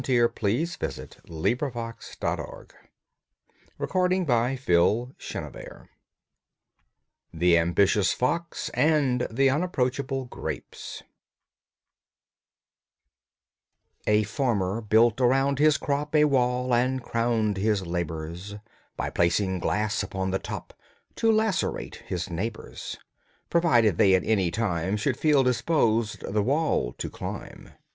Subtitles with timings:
[0.03, 1.71] "'J'ADMIRE,' SAID HE, 'TON BEAU
[2.09, 2.39] PLUMAGE'" "AND
[3.69, 4.59] SO A WEIGHTY ROCK
[5.19, 5.89] SHE AIMED"
[7.31, 11.03] THE AMBITIOUS FOX AND THE UNAPPROACHABLE GRAPES
[14.07, 18.55] A farmer built around his crop A wall, and crowned his labors
[18.97, 20.73] By placing glass upon the top
[21.17, 22.97] To lacerate his neighbors,
[23.51, 27.73] Provided they at any time Should feel disposed the wall to climb.